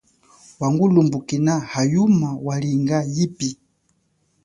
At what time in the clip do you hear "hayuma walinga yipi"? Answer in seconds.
1.71-3.49